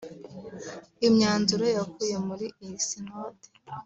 Imyanzuro 1.07 1.65
yavuye 1.77 2.15
muri 2.27 2.45
iyi 2.63 2.77
Sinode 2.87 3.47